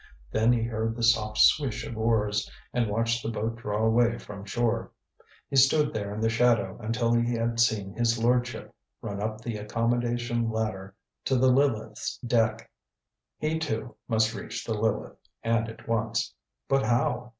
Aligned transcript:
Then 0.31 0.51
he 0.51 0.63
heard 0.63 0.95
the 0.95 1.03
soft 1.03 1.37
swish 1.37 1.85
of 1.85 1.95
oars, 1.95 2.49
and 2.73 2.89
watched 2.89 3.21
the 3.21 3.29
boat 3.29 3.57
draw 3.57 3.85
away 3.85 4.17
from 4.17 4.45
shore. 4.45 4.89
He 5.47 5.55
stood 5.57 5.93
there 5.93 6.11
in 6.15 6.21
the 6.21 6.27
shadow 6.27 6.79
until 6.81 7.13
he 7.13 7.33
had 7.35 7.59
seen 7.59 7.93
his 7.93 8.17
lordship 8.17 8.73
run 9.03 9.21
up 9.21 9.41
the 9.41 9.57
accommodation 9.57 10.49
ladder 10.49 10.95
to 11.25 11.35
the 11.35 11.51
Lileth's 11.51 12.17
deck. 12.25 12.71
He, 13.37 13.59
too, 13.59 13.95
must 14.07 14.33
reach 14.33 14.65
the 14.65 14.73
Lileth, 14.73 15.19
and 15.43 15.69
at 15.69 15.87
once. 15.87 16.33
But 16.67 16.81
how? 16.83 17.29